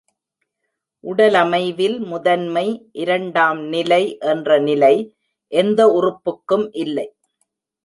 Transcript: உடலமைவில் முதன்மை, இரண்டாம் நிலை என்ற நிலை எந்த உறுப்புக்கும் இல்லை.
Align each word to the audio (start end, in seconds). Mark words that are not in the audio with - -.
உடலமைவில் 1.03 1.97
முதன்மை, 2.05 2.65
இரண்டாம் 2.93 3.61
நிலை 3.67 4.01
என்ற 4.31 4.59
நிலை 4.59 4.93
எந்த 5.51 5.81
உறுப்புக்கும் 5.91 6.67
இல்லை. 6.83 7.07